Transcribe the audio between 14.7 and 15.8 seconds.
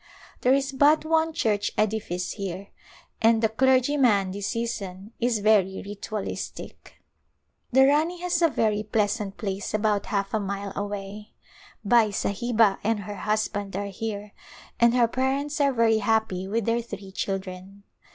and her parents are